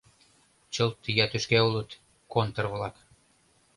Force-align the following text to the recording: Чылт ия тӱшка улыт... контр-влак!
Чылт 0.73 1.03
ия 1.11 1.25
тӱшка 1.31 1.59
улыт... 1.67 1.89
контр-влак! 2.33 2.95